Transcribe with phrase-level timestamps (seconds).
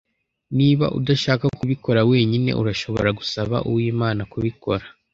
[0.57, 4.85] Niba udashaka kubikora wenyine, urashobora gusaba Uwimana kubikora.